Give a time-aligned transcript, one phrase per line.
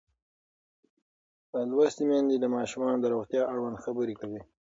[1.69, 4.41] لوستې میندې د ماشومانو د روغتیا اړوند خبرې کوي.